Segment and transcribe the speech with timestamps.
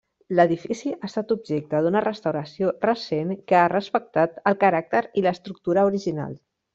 [0.37, 6.35] L'edifici ha estat objecte d'una restauració recent que ha respectat el caràcter i l'estructura original.